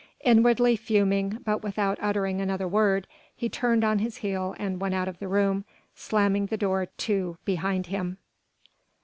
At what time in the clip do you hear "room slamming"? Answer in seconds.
5.27-6.47